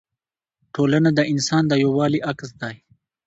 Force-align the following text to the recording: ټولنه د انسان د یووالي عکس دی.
ټولنه 0.73 1.09
د 1.17 1.19
انسان 1.33 1.63
د 1.67 1.73
یووالي 1.83 2.19
عکس 2.29 2.49
دی. 2.61 2.75